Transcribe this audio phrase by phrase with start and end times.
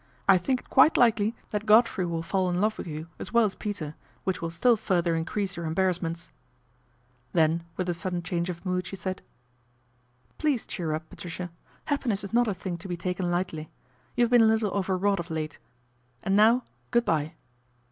[0.27, 3.45] I think it quite likely that Godfre}, will fall in love with you as well
[3.45, 3.93] as Peter,
[4.25, 8.49] whicl will still further increase your embarrassments/ A BOMBSHELL 179 Then with a sudden change
[8.49, 9.21] of mood she said,
[10.39, 11.51] Please cheer up, Patricia,
[11.85, 13.69] happiness is not a thing to be taken lightly.
[14.15, 15.59] You have been a little overwrought of late,
[16.23, 17.33] and now, good bye."